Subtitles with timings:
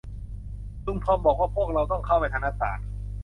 [0.85, 2.79] ลุงทอมบอกว่าพวกเราต้องเข้าไปทางหน้าต่าง